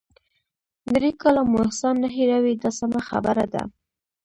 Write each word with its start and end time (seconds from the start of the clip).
درې 0.93 1.11
کاله 1.21 1.41
مو 1.49 1.57
احسان 1.65 1.95
نه 2.03 2.09
هیروي 2.15 2.53
دا 2.63 2.69
سمه 2.79 2.99
خبره 3.09 3.45
ده. 3.53 3.63